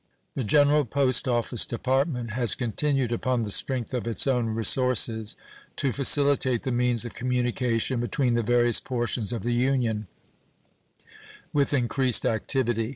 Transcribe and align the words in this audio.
The 0.33 0.43
general 0.43 0.83
Post 0.85 1.27
Office 1.27 1.63
Department 1.63 2.31
has 2.31 2.55
continued, 2.55 3.11
upon 3.11 3.43
the 3.43 3.51
strength 3.51 3.93
of 3.93 4.07
its 4.07 4.25
own 4.25 4.47
resources, 4.47 5.35
to 5.75 5.91
facilitate 5.91 6.63
the 6.63 6.71
means 6.71 7.05
of 7.05 7.13
communication 7.13 7.99
between 7.99 8.33
the 8.33 8.41
various 8.41 8.79
portions 8.79 9.31
of 9.31 9.43
the 9.43 9.53
Union 9.53 10.07
with 11.53 11.71
increased 11.71 12.25
activity. 12.25 12.89